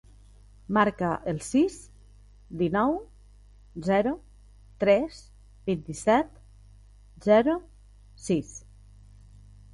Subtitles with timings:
[0.77, 1.75] Marca el sis,
[2.61, 2.95] dinou,
[3.89, 4.15] zero,
[4.85, 5.21] tres,
[5.69, 6.33] vint-i-set,
[7.29, 7.57] zero,
[8.31, 8.53] sis.